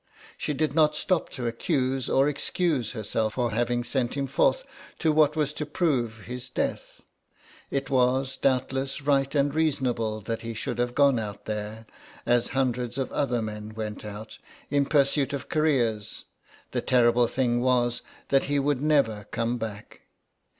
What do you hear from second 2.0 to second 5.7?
or excuse herself for having sent him forth to what was to